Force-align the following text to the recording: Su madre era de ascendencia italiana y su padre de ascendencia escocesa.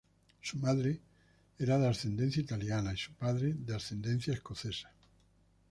Su 0.41 0.57
madre 0.57 0.99
era 1.59 1.77
de 1.77 1.87
ascendencia 1.87 2.41
italiana 2.41 2.91
y 2.91 2.97
su 2.97 3.13
padre 3.13 3.53
de 3.53 3.75
ascendencia 3.75 4.33
escocesa. 4.33 4.91